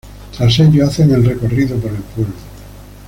[0.35, 2.33] Tras ello, hacen el recorrido por el pueblo.